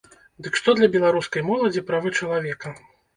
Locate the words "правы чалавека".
1.91-2.73